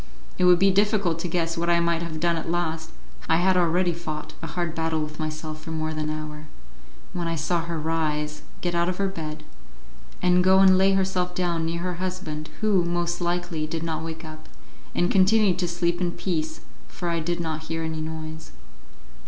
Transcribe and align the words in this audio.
It 0.39 0.45
would 0.45 0.57
be 0.57 0.71
difficult 0.71 1.19
to 1.19 1.27
guess 1.27 1.55
what 1.55 1.69
I 1.69 1.79
might 1.79 2.01
have 2.01 2.19
done 2.19 2.35
at 2.35 2.49
last 2.49 2.89
(I 3.29 3.35
had 3.35 3.55
already 3.55 3.93
fought 3.93 4.33
a 4.41 4.47
hard 4.47 4.73
battle 4.73 5.03
with 5.03 5.19
myself 5.19 5.61
for 5.61 5.69
more 5.69 5.93
than 5.93 6.09
an 6.09 6.19
hour), 6.19 6.47
when 7.13 7.27
I 7.27 7.35
saw 7.35 7.61
her 7.65 7.77
rise, 7.77 8.41
get 8.61 8.73
out 8.73 8.89
of 8.89 8.97
her 8.97 9.07
bed, 9.07 9.43
and 10.19 10.43
go 10.43 10.57
and 10.57 10.75
lay 10.75 10.93
herself 10.93 11.35
down 11.35 11.67
near 11.67 11.81
her 11.81 11.93
husband, 12.01 12.49
who, 12.61 12.83
most 12.83 13.21
likely, 13.21 13.67
did 13.67 13.83
not 13.83 14.03
wake 14.03 14.25
up, 14.25 14.49
and 14.95 15.11
continued 15.11 15.59
to 15.59 15.67
sleep 15.67 16.01
in 16.01 16.13
peace, 16.13 16.61
for 16.87 17.07
I 17.07 17.19
did 17.19 17.39
not 17.39 17.65
hear 17.65 17.83
any 17.83 18.01
noise. 18.01 18.51